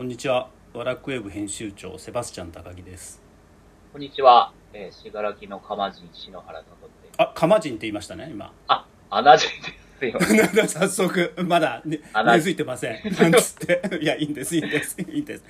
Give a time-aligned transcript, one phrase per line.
[0.00, 3.20] こんにちはワラクウェブ編集長セバスチャン高木です
[3.92, 4.50] こんにちは。
[4.72, 7.10] えー、しがらきのかまじん篠原ととって。
[7.18, 10.36] あカマジンって言いましたね今あ、アナジンですよ。
[10.42, 15.44] なんか早速まだ、ね、根付いてません なんつっていやいいんですいいんですいいんです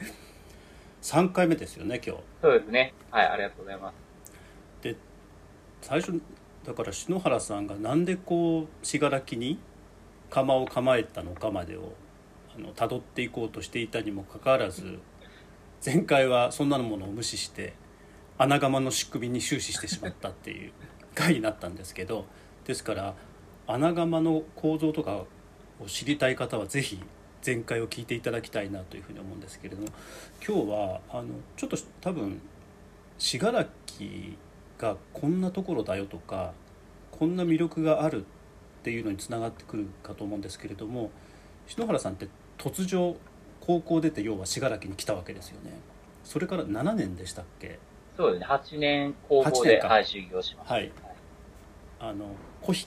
[1.03, 2.93] 3回目ですよね今日そうですね。
[3.13, 3.93] はい、ありがとうございま
[4.25, 4.33] す。
[4.83, 4.97] で
[5.81, 6.21] 最初
[6.65, 9.61] だから篠原さんがなんでこう信楽に
[10.29, 11.93] 釜を構えたのかまでを
[12.57, 14.99] あの辿っていこうとしていたにもかかわらず
[15.85, 17.75] 前回はそんなものを無視して
[18.39, 20.73] 穴窯の仕組みに終始してしまったっていう
[21.15, 22.27] 回になったんですけど
[22.67, 23.15] ですから
[23.67, 25.27] 穴窯の構造とかを
[25.87, 27.01] 知りたい方はぜひ
[27.45, 29.89] 前回を聞いていただきたいなというふうに思うんですけれども
[30.47, 32.41] 今日はあのちょっと多分
[33.19, 33.69] 信楽
[34.79, 36.53] がこんなところだよとか
[37.11, 41.11] こんな魅力があるっていうのにつながってくるかと思うんですけれども
[41.67, 42.29] 篠原さんって
[42.61, 43.17] 突如
[43.61, 45.73] 高校出て要は信楽に来たわけですよね
[46.25, 47.79] それから7年でしたっけ？
[48.17, 48.47] そうですね。
[48.47, 50.75] 8年高校8で、年かはい、修行しました。
[50.75, 50.93] はい
[51.99, 52.27] あの
[52.63, 52.87] 小引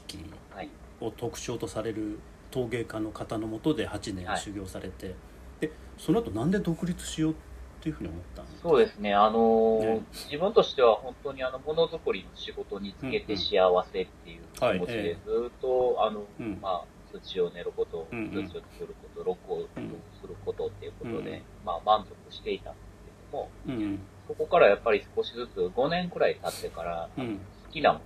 [0.56, 0.70] はい。
[1.02, 2.20] を特徴とされる
[2.52, 5.16] 陶芸家の方のもとで8年はい修行されて、
[5.60, 7.36] でその後なんで独立しようっ
[7.82, 9.14] ていうふうに思ったんですかそうですね。
[9.14, 16.84] あのーね自分としては本当にあの、ものづくりの仕事につけて幸せっていう気持ちで、ずーっと、あの、うんまあ、
[17.20, 19.68] 土を練ること、土を作ること、録音
[20.22, 27.40] することっていうことで、うんまあ、満足していたんですけども、うんそこからやっぱり少しずつ、5年くらい経ってから、うん。
[27.66, 28.00] 好きなも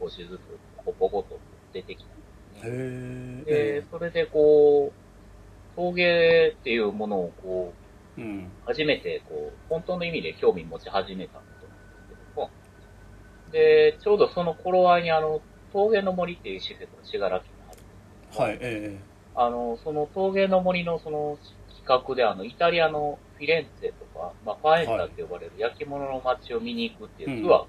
[0.00, 0.40] のが少しずつ
[0.78, 1.38] ポコポコと
[1.72, 2.16] 出てきたん
[2.54, 2.72] ですね。
[2.72, 7.74] へでえ、それでこう、陶芸っていうものをこ
[8.16, 8.50] う、うん。
[8.64, 12.50] 初めてこう、本当の意味で興味持ち始めたことなんですけども、
[13.52, 17.44] で、ちょうどその頃合いにあの、陶芸の森っていう施設が信楽
[18.38, 18.58] もはい。
[18.60, 18.98] え
[19.34, 21.38] あの、その陶芸の森のその
[21.84, 27.66] 企画であの、イタリアのフィレンツェとか、まあ、ファエンタって呼ばれる焼き物の街を見に行くっていうツアーが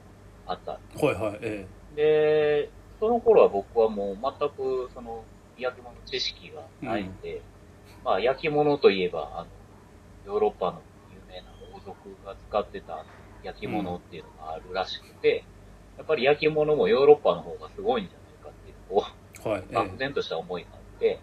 [0.48, 2.70] あったんですえはいはいえで、
[3.00, 5.24] その頃は僕はもう全くその
[5.58, 7.42] 焼き物知識がないので、
[8.04, 9.46] まあ焼き物といえば、あ
[10.26, 13.06] の、ヨーロッパの有名な王族が使ってた
[13.44, 15.44] 焼き物っていうのがあるらしくて、
[15.98, 21.20] やっぱり焼き物もヨーロッパの方がすごいんじゃないかっていう、こえはいう、漠然とした思いがあって、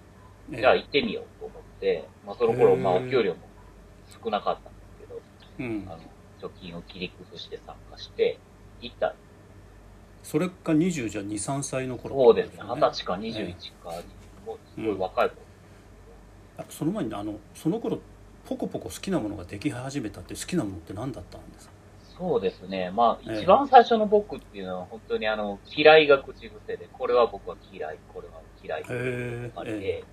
[0.53, 0.57] ええ。
[0.61, 3.41] じゃあ行ってみようと思って、まあその頃、まあお給料も
[4.23, 5.21] 少なかったんですけど、
[5.59, 5.87] うん。
[5.89, 5.99] あの、
[6.41, 8.39] 貯金を切り崩して参加して、
[8.81, 9.15] 行った。
[10.23, 12.55] それか20じゃ23歳の頃そうですね。
[12.55, 13.91] って二十歳かことえ21か、
[14.47, 15.37] もうすごい若い子。
[16.57, 17.99] あその前にあのその頃
[18.47, 21.74] ポコポコ好きなものができ始めたって好きなものって何だったんですか？
[22.17, 22.91] そうですね。
[22.91, 30.05] まあ、ええ一番最初の僕っていうのは本当にあの、嫌いが口癖で、これは僕は嫌い、これは嫌いっていうのがあっへて、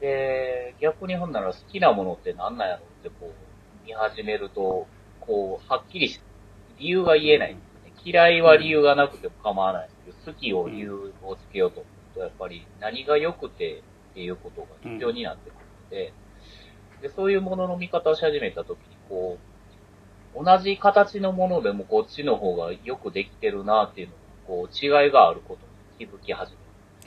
[0.00, 4.86] で、逆にほんなら好きなものって何なんやろってこう、見始めると、
[5.20, 6.20] こう、はっきりし、
[6.78, 7.92] 理由が言えないんですね。
[8.04, 16.12] 嫌いは理由がなくても構わないんですけど、好きを理由をつけようと思うと、やっぱり何が良くてっていうことが必要になってくるので、
[17.02, 19.53] で、そういうものの見方をし始めたときに、こう、
[20.34, 25.66] 同じ形のものでもこっちの方がよくできてるなっていうのが、こう、違いがあること
[26.02, 26.52] に気づき始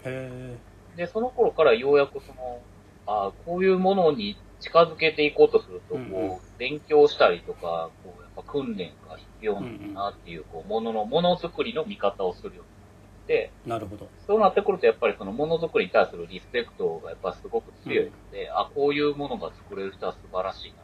[0.06, 0.58] めへ
[0.96, 2.62] で、その頃からようやくその、
[3.06, 6.38] あこういうものに近づけていこうとすると、こう、うんうん。
[6.58, 14.10] 勉強したりとか、こう、やっぱ訓練が必要なんだなっていう、こう、ものの、ものづくりの見方をするようになって、えなるほど。
[14.26, 20.78] そうなってくると、やっぱりそのものづくりに対するリスペクトがやっぱすごく強いので、あ、こういうものが作れる人は素晴らしいな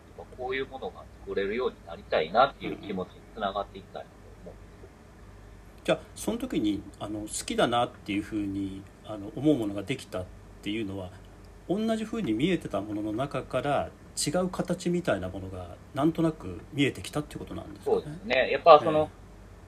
[0.44, 5.86] こういうものが作れるようになりたいなっていう気持ちにつながっていったいなと思うんです。
[5.86, 10.26] じゃあその時にあの好きだなっていうふうにあの思うものができたっ
[10.62, 11.12] ていうのは
[11.70, 13.90] 同じふうに見えてたものの中から
[14.28, 18.04] 違う形みたいなものがなんとなく見えてきたっていうことなんですかそね？
[18.06, 18.52] うですね。
[18.52, 19.10] やっぱその、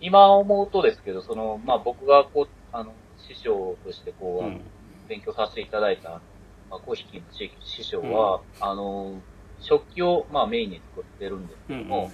[0.02, 4.62] 今思うとですけど、その、まあ僕がこう、あの、師匠としてこう、うん
[5.08, 6.10] 勉強させていただいた、
[6.68, 9.22] まあ、小引きの師師匠は、あの、
[9.60, 12.12] 食器を、まあメインに作ってるんですけども、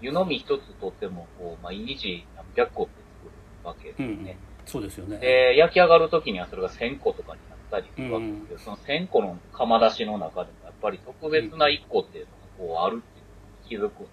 [0.00, 2.92] 湯飲み一つとっても、こう、毎日何百個って
[3.22, 4.24] 作るわけですうんうん。
[4.24, 4.36] ね。
[4.66, 5.18] そうですよね。
[5.18, 12.30] で、焼き上がる時にはそれが1000個とかになったりするわけですけど、その1000個の釜出しの中でも、やっぱり特別な1個っていうの
[12.66, 14.10] がこうあるっていうのに気づくんで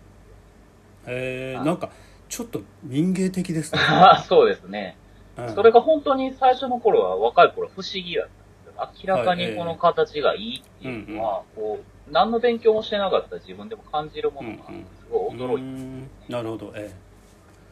[1.03, 1.11] すよ。
[1.11, 1.15] はい。
[1.15, 1.91] へえなんか
[2.31, 3.79] ちょっと民芸的ですね、
[4.27, 4.97] そうですね。
[5.37, 5.53] うん。
[5.53, 9.13] それが本当に最初の頃は、若い頃は不思議だったんですよ。
[9.13, 16.09] 明らかにこの形がいいっていうのは、こう、何の勉強もしてなかった自分でも感じるものが、すごい驚いて、うん。
[16.29, 16.73] なるほど。
[16.75, 16.91] え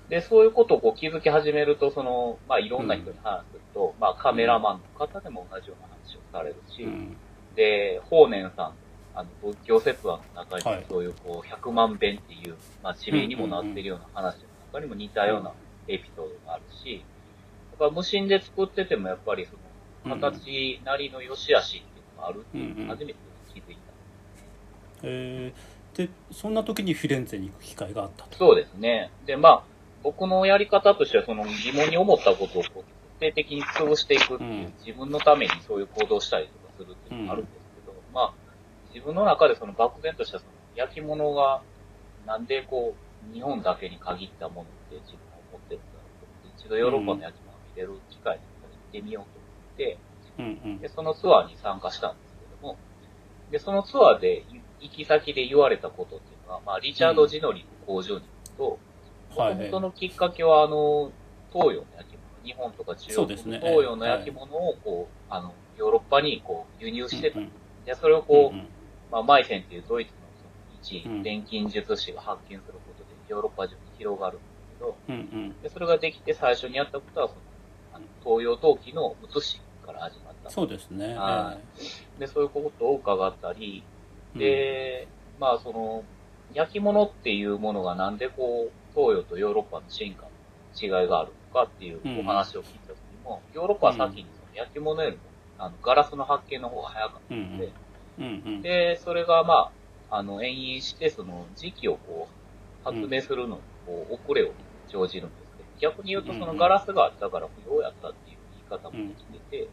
[0.09, 7.17] で、そういうことをこう気づき始めると、その、まあ、いろんな人に話すると、まあ、カメラマンの方でも同じような話をされるし、えうん。
[7.55, 8.73] で、法然さん
[9.13, 14.41] あの、仏教説話の中にはい、そういうこう、百万遍っていう、まあ、地名にもなってるような話の
[14.73, 15.51] 中にも似たような
[15.87, 17.03] エピソードがあるし、
[17.79, 19.51] やっぱ無心で作っててもやっぱりそ
[20.09, 23.28] の、形なりの良し悪しっていうのがあるっていうのを初めて。
[25.03, 28.37] えー、でそんな時にフィレンツェに行く機会があったと。
[28.37, 29.11] そうですね。
[29.25, 29.63] で、まあ、
[30.03, 34.73] 僕のやり方としては、その疑問に思ったことをこう徹底的に潰していくっていう、うん。
[34.85, 38.33] 自分のためにそういう行動をしたりとかするっていうのがあるんですけど、まあ、
[38.93, 41.61] 自分の中でその漠然としたその焼き物が、
[42.25, 49.97] なんでこう、日本だけに限ったものって自分は思ってるんだろうと思って、一度ヨーロッパの焼き物を見れる機会に行ってみようと思って、
[50.39, 50.79] うんうん。
[50.79, 52.77] で、そのツアーに参加したんですけども、
[53.51, 54.45] で、そのツアーで
[54.81, 58.79] 行き先で言われたことっていうのは、まあ、リチャード・ジノリの工場に行く
[59.35, 59.55] と、はい。
[59.55, 61.11] もともとのきっかけは、あの、
[61.51, 67.39] 東洋の焼き物、日本とか中国の東洋の焼き物を、こう、あの、ヨーロッパにこう輸入してた。
[67.39, 67.51] うん
[67.89, 71.23] で、それをこう、まあ、マイセンっていうドイツのその一うん。
[71.23, 74.97] 錬金術師が発見することで、ヨーロッパ中に広がるんですけど、
[75.63, 77.41] で、それができて最初にやったことは、その、
[77.93, 80.49] あの東洋陶器の写しから始まった。
[80.51, 81.15] そうですね。
[81.15, 81.57] は
[82.19, 83.98] で、そういうことを伺ったり、え
[84.35, 85.07] で、
[85.39, 86.03] まあその、
[86.53, 90.29] 焼き物っていうものがなんでこう、東洋とヨーロッパの進化の
[91.01, 92.19] 違いがあるのかっていううん。
[92.19, 95.23] お話を聞いた時にも、ヨーロッパは先にその焼き物よりも、
[95.57, 97.71] あの、ガラスの発見の方が早かったうんので、
[98.61, 99.71] で、それがま
[100.09, 104.51] あ、あの、延々して、その時期をこう、発明するのに、こう、遅れを
[104.91, 108.37] 生じるんですけど、逆に言うとそのガラスがあったから不要やったっていう
[108.69, 109.69] 言い方もできてて、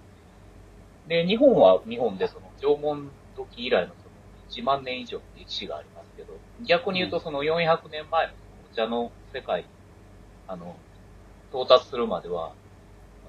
[1.07, 3.95] で、日本は日本でその縄文時以来の
[4.51, 8.33] 1万年以上の歴史がありますけど、逆に言うとその400年前の
[8.71, 9.67] お茶の世界に、
[10.47, 10.77] あの、
[11.51, 12.53] 到達するまでは、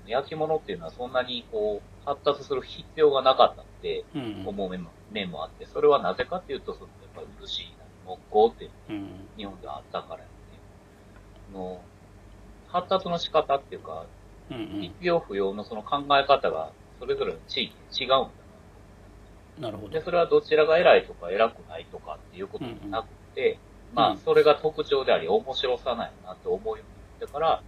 [0.08, 4.06] 焼き物っていうのはそんなにこう、発達する必要がなかったって
[4.46, 9.28] 思う面も面もあって、それはなぜかっていうと、その、やっぱり漆なり木工っていうのがうん。
[9.36, 10.60] 日本ではあったからやって、
[11.50, 11.81] あの、
[12.68, 14.06] 発達の仕方っていうか、
[14.81, 18.46] 必要不要のその考え方が、それぞれの地域で違うんだ
[19.59, 19.68] な。
[19.68, 20.01] なるほどで、。
[20.01, 23.59] それはどちらが偉いとか偉くないとかっていうことじゃなくて、
[23.94, 27.62] まあ、うんそれが特徴であり、面白さないなと思うようになってから、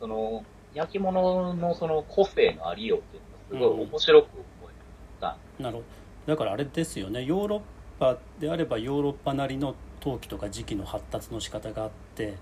[0.00, 0.44] その、
[0.74, 5.62] 焼き物のその個性のありようっていうのがすごい面白く思えるようになった。
[5.62, 6.32] なるほど。
[6.32, 7.24] だからあれですよね。
[7.24, 7.60] ヨーロッ
[7.98, 12.34] パであればヨーロッパなりの陶器とか時期の発達の仕方があって、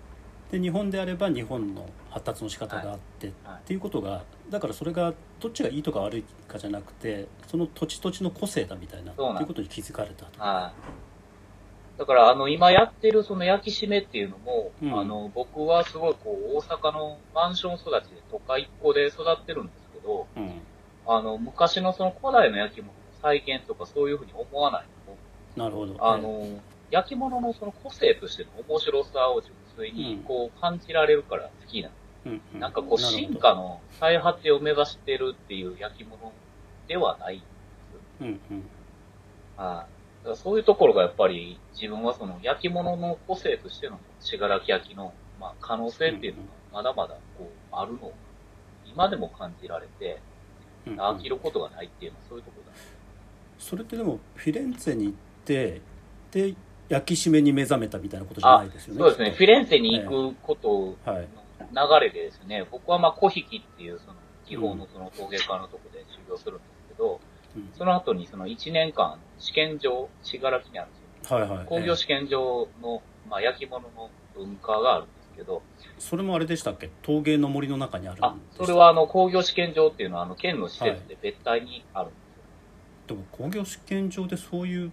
[0.51, 10.41] で日本であれば日本の発達の仕方があって、はいっていうことがだからそれがどっちがいいとか悪いかじゃなくてその土地土地の個性だみたいなっていうことに気づかれたと。
[10.41, 11.99] はい。
[11.99, 20.61] だから、あの、今やってるその焼き締めっていうのも、うんあの、僕はすごいこう、大阪のマンション育ちで都会っ子で育ってるんですけど、うん
[21.07, 24.85] あの、昔のその古代の焼き物の再現とかそういうふうに思わない
[25.57, 25.97] のも、なるほど。
[26.07, 26.47] あの、
[26.91, 31.95] 焼き物のその個性としての面白さを純粋にうんこう感じられるから好きなの。
[32.27, 36.33] うんうんなんかこう進化の再発展を目指してるっていう焼き物
[36.89, 37.43] ではない。
[38.21, 38.65] うんうん
[39.57, 39.65] はい。
[39.65, 39.89] だか
[40.25, 48.13] らそういうところがやっぱり自分はその焼き物の個性としての信楽焼きの、まあ、可能性っていうのがまだまだこうあるのを
[48.87, 50.21] 今でも感じられて
[50.87, 52.79] うんうん飽きることがないっていうのはそういうところだ。
[53.59, 55.15] それってでもフィレンツェに行っ
[55.45, 55.81] て
[56.33, 56.55] で
[56.89, 59.01] 焼き締めに目覚めたみたいなことじゃないですよね。
[59.01, 59.31] そうですね。
[59.31, 61.23] フィレンツェに行くこととはい。
[61.23, 61.46] の
[61.77, 64.15] 流れでですね、僕はまあ古引きっていうその
[64.49, 67.21] 技法のその陶芸家のところで修行するんですけど、
[67.55, 70.93] うんその後にその1年間試験場、信楽にあるん
[71.23, 71.39] ですよ。
[71.39, 71.67] はいはい。
[71.67, 75.63] 工業試験場の、まあ、焼き物の文化があるんですけど、
[75.99, 76.91] それもあれでしたっけ？
[77.03, 82.17] 陶芸の森の中にあるんであそれはあの工業試験場っていうのはあの県の施設で別体にあるんで
[83.07, 83.17] すよ。
[83.17, 84.93] でも工業試験場でそういう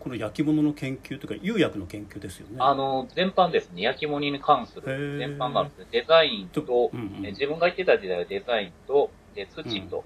[0.00, 2.56] この焼き物の研究というか釉薬の研究ですよね。
[2.58, 5.86] あの、全般ですね、焼き物に関する全般があるんですよ。
[5.92, 7.26] デザインと、うんうん。
[7.26, 10.04] え自分が言ってた時代はデザインと、で、土と、うん。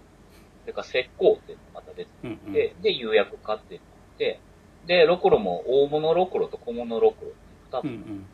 [0.63, 2.53] それから石膏っていうのがまた別うんうん。
[2.53, 4.41] で、で、釉薬化っていうのがあって、
[4.87, 8.27] で、ロクロも大物ロクロと小物ロクロっていう二つうんうん。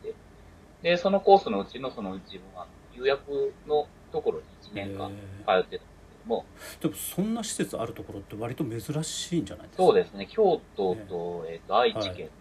[0.81, 2.65] で、そのコースのうちのその自分は
[2.95, 5.09] 釉薬のところに1年間
[5.45, 5.90] 通ってた
[6.21, 6.45] ども、
[6.81, 9.83] でもそんな施設あるところって割と珍しいんじゃないですか？
[9.83, 12.31] そうですね、京都と、えっ、と、愛知県と、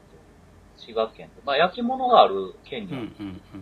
[0.76, 3.00] 滋賀県と、まあ、焼き物がある県には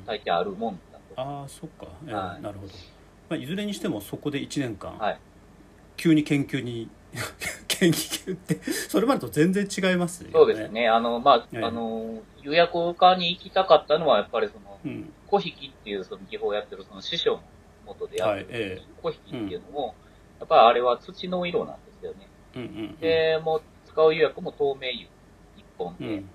[0.06, 1.20] 大抵あるもんだと。
[1.20, 2.42] ああそっか、えーはい。
[2.42, 2.72] なるほど、
[3.30, 5.18] まあ、いずれにしてもそこで1年間、はい。
[5.96, 6.88] 急に研究に
[7.66, 10.32] 研究ってそれまでと全然違いますよね。
[10.34, 10.88] そうですね。
[10.88, 11.64] あの、まあ、ええ。
[11.64, 15.12] あの、釉薬家に行きたかったのは、やっぱりその、うん。
[15.26, 17.42] 小引きっていうその技法をやってるその師匠の
[17.87, 18.82] 元でやってる、はいええ。
[19.02, 19.94] 小引きっていうのも、
[20.40, 22.28] やっぱりあれは土の色なんですよね。
[22.57, 22.97] うんうんうん。
[23.00, 25.09] で、もう使う釉薬も透明釉
[25.78, 26.28] 込んで、うん。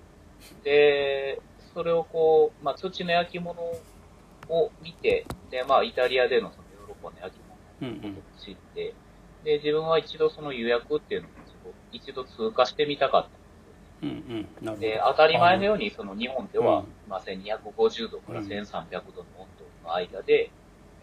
[0.64, 1.40] で、
[1.74, 8.18] それをこう、まあ、土の焼き物を見て、で、まあ、イタリアでのそのヨーロッパの焼き物うんうん。
[8.18, 8.94] を知って、
[9.44, 11.30] で、自分は一度その予約っていうのを
[11.92, 13.38] 一度通過してみたかったんで
[14.00, 14.22] すよね。
[14.62, 14.80] うんうん。
[14.80, 16.86] で、当たり前のように、その日本では、うん。
[17.06, 19.48] まあ、1250度からうん1300度の温
[19.82, 20.50] 度の間で、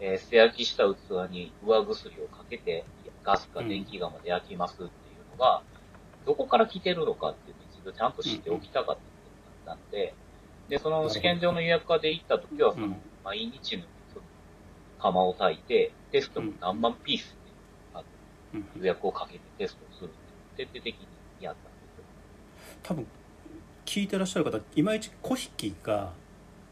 [0.02, 2.84] えー素焼きした器に上薬をかけて、
[3.22, 4.90] ガスか電気釜で焼きますっていう
[5.38, 5.62] のが、
[6.26, 8.98] どこから来てるのかっていうのを一度ちゃんと知っておきたかったこ
[9.64, 10.14] とだったんで、
[10.68, 14.24] で、その試験場の予約家で行った時は、そのうん、毎日のその
[14.98, 17.52] 釜を炊いて、テストも何万ピースで
[18.54, 20.10] うん予約をかけてテストをする
[20.54, 21.06] っていう徹底的に
[21.40, 22.04] やったんですよ。
[22.82, 23.06] 多分
[23.86, 26.12] 聞いてらっしゃる方いまいち小引が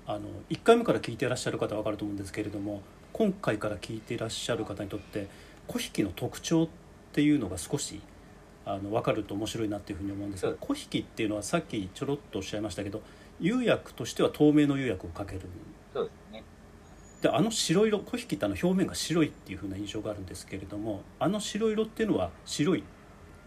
[0.06, 0.20] あの
[0.50, 2.82] 1回目から聞いてらっしゃる方は分かると思うんですけれども
[3.20, 5.28] 今回から聞いていらっしゃる方にとって
[5.66, 6.68] 小引の特徴っ
[7.12, 8.00] ていうのが少し
[8.64, 13.02] あの分かると面白いなっていうふうに思うんですがそう小引っていうのはさっきちょろっとおっしゃいましたけど
[13.38, 15.42] 釉薬としては透明の釉薬をかける
[15.92, 16.44] そうですね。
[17.20, 22.84] であの白色小引ってあの表面が白いっていうふうな印象があるんですけれどもあの白色っていうのは白い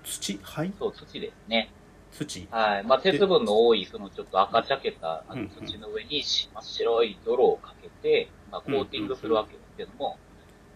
[0.04, 0.72] 土灰？
[0.78, 1.72] そう、土ですね。
[2.12, 2.84] 土はい。
[2.84, 10.18] まあ、鉄分の多い、そのちょっと赤茶けたあの土の上にし真っ白い泥をかけて、まあ、コーティングするわけですけども、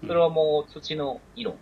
[0.06, 1.56] それはもう土の色。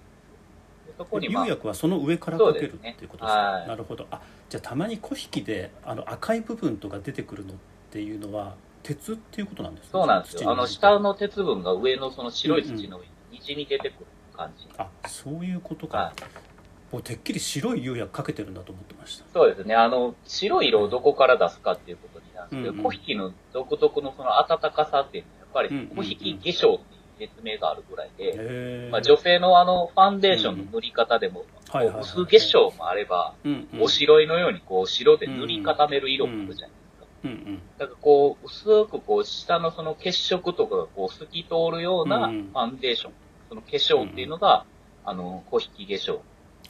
[0.98, 3.41] そこにまあ釉、薬はその上からかけるっていうことですか？
[3.41, 3.67] はい。
[3.67, 4.07] なるほど。
[4.12, 7.57] あじゃあたまに小引であの赤い部分とか出てくるのっ
[7.91, 9.98] ていうのは鉄っていうことなんですか？
[9.98, 10.51] そうなんですよ。
[10.51, 14.05] あの、下のの鉄分が上のその白い土の上に滲み出てくる
[14.38, 14.67] 感じ。
[14.77, 16.93] あそういうことか、はい。
[16.93, 19.25] もうてっきり白い釉薬かけてるんだと思ってました。
[19.34, 19.75] そうですね。
[19.75, 22.84] あの、白い色をどこから出すかっていうことになるんですけど、うんうん。
[22.84, 26.06] 小引の独特のその暖かさっていうのは、やっぱりうんうんうん。
[26.06, 26.80] 小引化粧っ
[27.18, 33.34] ていう説明があるぐらいで、へまあ、女性のあの、ファンデーションの塗り方でも、薄化粧もあれば、
[33.80, 37.06] お白いのようにこう白で塗り固める色もあるじゃないですか。
[37.24, 37.62] うんうん。
[37.78, 42.52] だからこう、薄くこう、下のその血色とかがこう、透き通るようなフうん。
[42.54, 43.14] ァンデーション、
[43.50, 44.66] その化粧っていうのが、
[45.06, 46.20] あの、小引き化粧、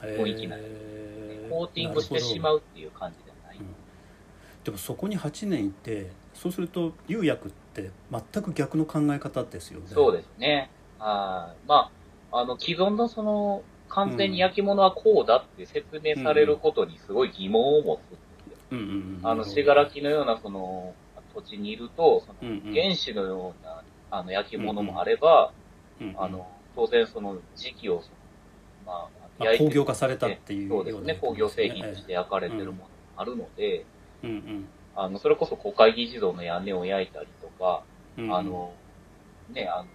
[0.04, 1.50] へ雰囲気ないー。
[1.50, 3.58] コーティングしてしまうっていう感じではない。
[3.58, 3.65] うん。
[4.63, 9.88] でもそこに8年いてそうすると釉薬って全く逆の考え方ですよね。
[9.88, 10.70] そうですね。
[11.00, 11.68] はい。
[11.68, 11.89] ま
[12.32, 18.00] あ、あの、既存のその、完全に焼き物はこうだって説明されることにすごい疑問を持
[18.70, 18.74] つ。
[18.74, 18.75] う。
[18.75, 19.20] んうんうん。
[19.24, 20.94] あの、信楽のようなその、
[21.34, 25.51] 土地にいると、その、原子のような、あの、焼き物もあれば、
[26.01, 26.15] うんうん。
[26.22, 28.04] あの、当然その時期を
[28.86, 33.86] まあ、まあ工業化されたっていうそうですね、工業製品として焼かれてるものもあるので、
[34.24, 37.83] うんうんあの、それこそ国会議事堂の屋根を焼いたりとか、
[38.17, 38.33] うん。
[38.33, 38.77] あの、
[39.49, 39.89] ね、あの、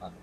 [0.00, 0.16] あの、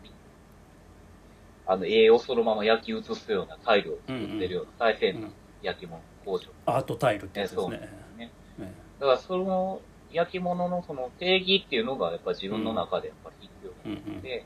[1.65, 5.31] あの、栄養をそのまま焼き移すようなタイルを作ってるような最先端の
[5.61, 6.45] 焼き物工場。
[6.65, 7.79] アートタイルってやつですそうね。
[8.17, 13.91] ねねだからその焼き物のその定義っていうのがやっぱ自分の中でやっぱり必要うん。
[13.91, 14.21] うん。
[14.21, 14.45] で、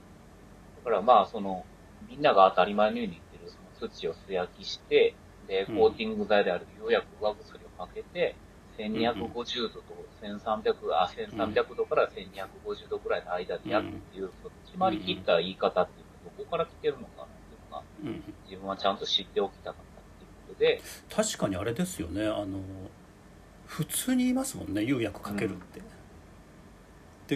[0.78, 1.66] だからまあその、
[2.08, 5.16] みんなが当たり前のように言ってるその土を素焼きして、
[5.48, 5.76] で、うん。
[5.76, 8.38] コーティング剤であるようやく上薬をかけて、
[8.78, 9.84] 1250度と
[10.22, 14.30] 1300、あ、1300度から1250度くらいの間で焼くっていう、
[14.66, 18.24] 決まりきった言い方っていうのはどこから来てるのかなっていうのが、うん。
[18.50, 20.82] 自分はちゃんと知っておきたかったっていうことで、
[21.16, 22.26] 確かにあれですよね。
[22.28, 22.60] あの
[23.66, 24.84] 普通に言いますもんね。
[24.84, 25.82] 釉薬かけるって、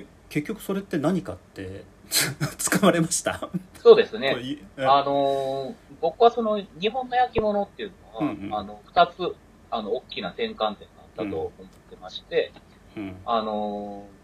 [0.02, 1.84] で結局それって何かって
[2.58, 3.50] 使われました？
[3.82, 4.60] そうですね。
[4.78, 8.56] あのー僕はその日本の焼き物っていうのは、うんうん。
[8.56, 9.36] あの、二つ、
[9.70, 11.52] あの、大きな転換点があったと思っ
[11.90, 12.52] てまして、
[12.98, 13.16] うん。
[13.26, 14.22] あのー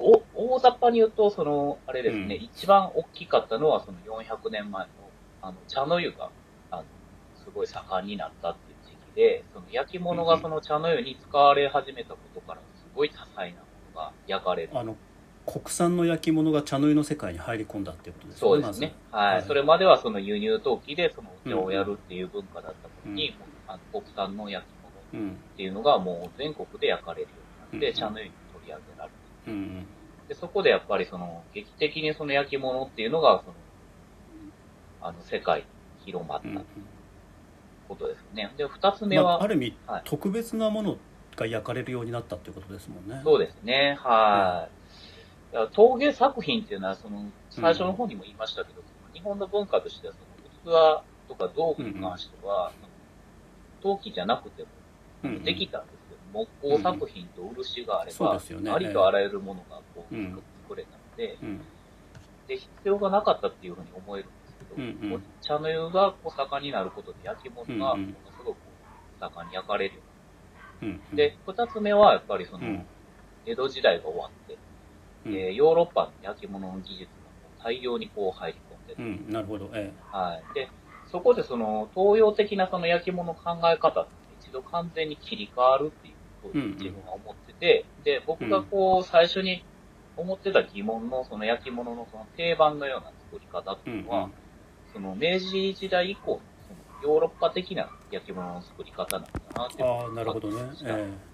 [0.00, 2.42] お、大雑把に言うと、その、あれですね、うん。
[2.42, 4.88] 一番大きかったのは、その400年前の、
[5.42, 6.30] あの、茶の湯が、
[6.70, 6.84] あの、
[7.36, 14.70] すごい盛んになったっていう時期で、その焼き物がその茶の湯に使われ始めたことから、すごい多彩なものが焼かれる。
[14.74, 14.96] あの
[15.46, 18.40] 国産の焼き物が茶の湯の世界に入り込んだっていうことですね。
[18.40, 18.94] そうですね。
[19.10, 19.34] まずはい。
[19.36, 19.42] はい。
[19.42, 23.34] それまではその輸入陶器でそのお茶をやるっていう文化だったのに、うん
[23.70, 24.68] あの国産の焼き
[25.14, 25.30] 物うん。
[25.32, 27.28] っていうのがもう全国で焼かれるよ
[27.72, 29.14] うになって、うん茶の湯に取り上げられる。
[29.46, 29.86] うん
[30.28, 33.54] で、そこでやっぱりその劇的にその焼き物っていうのが、その、
[35.02, 35.64] あの、世界に
[36.04, 36.64] 広まっうんうんた
[37.88, 38.52] ことですよね。
[38.56, 40.02] で、二つ目まあ、は、ある意味、はい。
[40.04, 40.98] 特別なもの
[41.34, 43.20] が焼かれるようになったっていうことですもんね。
[43.24, 43.98] そうですね。
[44.00, 44.68] は
[45.52, 45.56] い。
[45.56, 50.20] いや陶芸作品っていうのは、その、最初の方にも言いましたけど、その日本の文化としては、そ
[50.70, 52.70] の、器とか道具に関しては、
[53.82, 54.68] 陶器じゃなくても
[55.24, 58.70] うんうんできたんですけど、木工作品と漆があれば、そうですよね。
[58.70, 60.42] ありとあらゆるものがこううん。
[60.62, 61.60] 作れたので、うん。
[62.46, 65.24] で、必要がなかったっていうふうに思えるんですけど、うんうん。
[65.42, 68.58] 茶の湯がこう盛んになることで焼き物がものすごく
[69.20, 70.02] 盛んに焼かれるよ
[70.82, 71.16] うんうに。
[71.16, 72.86] で、二つ目はやっぱりその、うん。
[73.46, 74.58] 江戸時代が終わって、
[75.26, 75.34] うん。
[75.34, 77.30] えーヨーロッパの焼き物の技術が
[77.62, 79.04] 大量にこう入り込んでる。
[79.26, 79.32] うん。
[79.32, 79.70] なるほど。
[79.74, 79.92] え。
[80.12, 80.54] はい。
[80.54, 80.68] で、
[81.10, 89.64] そこでその東洋的なその焼き物の考え方って一度完全に切り替わるっていうことを自分は思ってて、で、僕がこう最初に
[90.16, 94.30] 思ってた疑問のその焼き物のその定番のような作り方ってえうんいうのは、
[94.92, 100.56] その明治時代以降のそのヨーロッパ的な焼き物の作り方なんだなってああなるほどね。
[100.84, 101.30] ええ。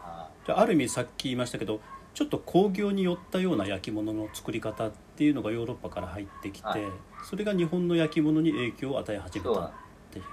[0.00, 1.80] はじゃあある意味さっき言いましたけど
[2.14, 6.82] ちょっと工業に寄ったような焼き物の作り方っていうのがヨーロッパから入ってきて、はい。
[7.28, 9.72] それが日本の焼き物に影響を与え始めたっ
[10.12, 10.24] ていう。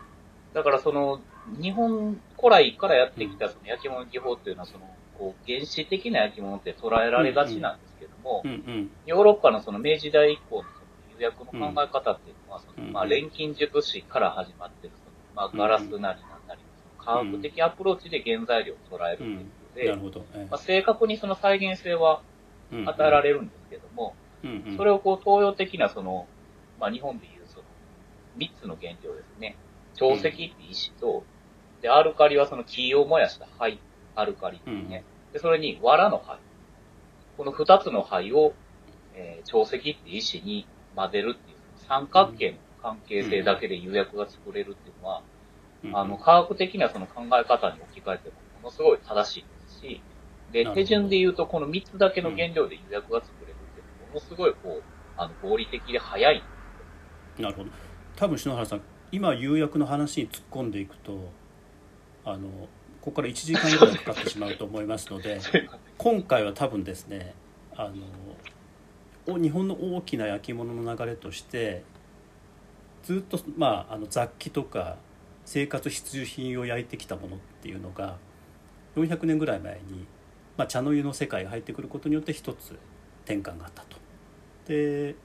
[0.53, 1.19] だからその、
[1.59, 4.85] 日本古来からやってきたその焼き物技法っていうのはその、
[5.17, 8.51] こう原始的な焼き物って捉えられがちなんですけども、うん。
[8.51, 8.91] うん。
[9.07, 10.71] ヨーロッパのその明治代以降のその
[11.17, 12.93] 釉薬の考え方っていうのは、そのうん。
[12.93, 16.13] まあ錬金術師から始まってるその、まあガラスなりなん
[16.47, 16.61] なり、
[16.99, 22.21] 科学的アプローチで原材料を捉えるっていうで、なるほど、えまあ、正確にその再現性は
[22.71, 24.77] え与えられるんですけども、うんうん。
[24.77, 26.27] それをこう東洋的なその、
[26.79, 27.63] まあ日本でいうその、
[28.37, 29.57] 三つの原料ですね。
[29.95, 31.23] 長石って石と、
[31.81, 33.79] で、アルカリはその木を燃やした灰、
[34.15, 35.03] アルカリですね。
[35.33, 36.37] で、それに藁の灰。
[37.37, 38.53] この二つの灰を、
[39.15, 45.21] えー長石って石に混ぜるっていう、三角形の関係性だけで釉薬が作れるっていうのは、
[45.83, 49.41] うんあの、科学的なその考え方に置き換えてもものすごい正しい。
[49.41, 50.01] ですし、
[50.51, 54.83] で、手順で言うとこの3つだけの原料で釉薬が作れるっていうのはものすごいこう、
[55.17, 56.43] あの、合理的で早い
[57.39, 57.69] なるほど。
[58.15, 61.31] 多分篠原さん今釉薬の話に突っ込んでいくと
[62.23, 62.47] あの
[63.01, 65.39] ここから1時間ぐらいかかってしまうと思いますので
[65.97, 67.33] 今回は多分ですね
[67.75, 71.83] あのお日本の大きな焼き物の流れとして
[73.03, 74.97] ずっと、まあ、あの雑器とか
[75.45, 78.17] 生活必需品を焼いてきたものっていうのが
[78.95, 80.05] 400年ぐらい前に、
[80.57, 82.77] まあ、茶の湯の世界が入ってくることによって一つ
[83.25, 83.97] 転換があったと。
[84.67, 85.15] で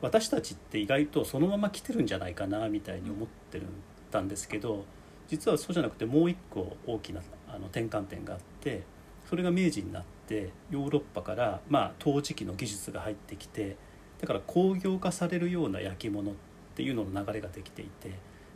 [0.00, 3.66] 私たちって意外とそのまま来てるんじゃないかなみたいに思ってる
[4.12, 4.84] たんですけど
[5.26, 8.82] 実はそうじゃなくてもう一個大きなあの転換点があって
[9.28, 13.76] それが明治になってヨーロッパから、まあ、陶磁器の技術が入ってきて
[14.20, 16.34] だから工業化されるような焼き物っ
[16.76, 18.12] ていうのの流れができていて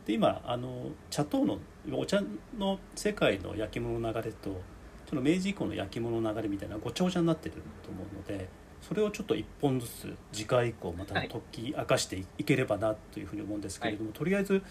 [0.07, 1.59] で今あの茶糖の
[1.91, 2.21] お茶
[2.57, 4.61] の世界の焼き物の流れと
[5.09, 8.47] その明治以降の焼き物の流れみたいなごちゃごちゃになってると思うので
[8.81, 14.63] それをちょっと一本ずつ次回以降また解き明かしていければなというふうに思うんですけれども、とりあえず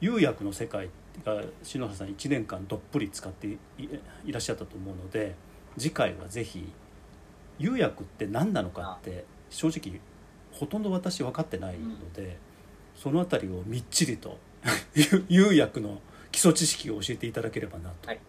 [0.00, 0.88] 釉薬の世界
[1.24, 3.58] が篠原さん1年間どっぷり使ってい
[4.24, 5.34] いらっしゃったと思うので
[5.76, 6.64] 次回はぜひ
[7.58, 10.00] 釉薬って何なのかって正直
[10.52, 12.38] ほとんど私分かってないので、
[12.94, 14.38] その辺りをみっちりと
[15.28, 16.00] 釉薬の
[16.32, 18.20] 基礎知識を教えていただければなとはい。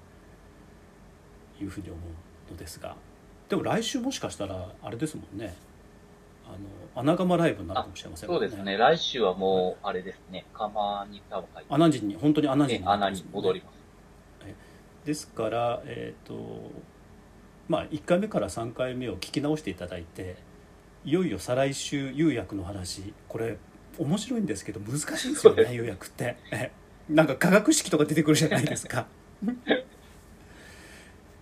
[1.60, 1.98] いうふうに思
[2.50, 2.96] うのですが
[3.50, 5.56] でも来週もしかしたらあれですもんね。
[6.46, 8.78] あの穴窯ライブになるかもしれませんもんそうですね。
[8.78, 10.46] 来週はもう、あれですね。
[10.54, 11.74] 釜に多分入って。
[11.74, 12.16] 穴地に？
[12.16, 12.86] 本当に穴地に？
[12.86, 13.78] なるん穴に戻ります。
[15.06, 16.72] ですからえっ、と
[17.70, 20.36] まあ1回目から3回目を聞き直していただいて
[21.06, 23.58] いよいよ再来週釉薬の話これ
[23.98, 26.38] 面白いんですけど難しいんですよね釉薬って。
[26.52, 26.72] え
[27.10, 29.08] なんか化学式とか出てくるじゃないですか。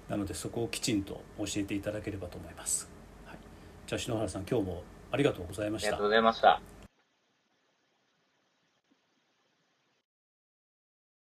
[0.10, 2.88] なのでそこをきちんと教えていただければと思います、
[3.26, 3.38] はい、
[3.88, 5.88] じゃあ篠原さん今日もありがとうございました。
[5.88, 6.75] ありがとうございました。